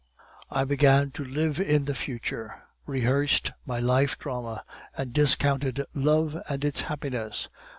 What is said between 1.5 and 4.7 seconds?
in the future, rehearsed my life drama,